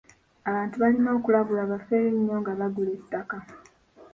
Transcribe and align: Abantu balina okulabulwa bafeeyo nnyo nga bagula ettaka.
Abantu 0.49 0.75
balina 0.83 1.09
okulabulwa 1.17 1.63
bafeeyo 1.71 2.09
nnyo 2.13 2.35
nga 2.41 2.51
bagula 2.59 2.91
ettaka. 2.99 3.37